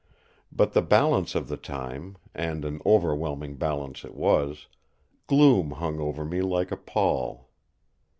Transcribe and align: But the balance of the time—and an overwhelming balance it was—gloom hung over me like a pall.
But 0.51 0.71
the 0.73 0.81
balance 0.81 1.35
of 1.35 1.47
the 1.47 1.57
time—and 1.57 2.65
an 2.65 2.81
overwhelming 2.87 3.57
balance 3.57 4.03
it 4.03 4.15
was—gloom 4.15 5.71
hung 5.73 5.99
over 5.99 6.25
me 6.25 6.41
like 6.41 6.71
a 6.71 6.77
pall. 6.77 7.51